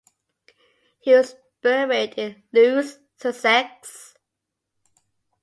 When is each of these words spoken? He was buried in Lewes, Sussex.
He 0.99 1.13
was 1.13 1.35
buried 1.61 2.15
in 2.17 2.41
Lewes, 2.51 2.97
Sussex. 3.17 4.15